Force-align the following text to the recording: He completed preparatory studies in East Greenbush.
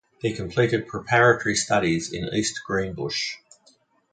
He 0.19 0.33
completed 0.33 0.87
preparatory 0.87 1.53
studies 1.53 2.11
in 2.11 2.23
East 2.33 2.61
Greenbush. 2.65 3.35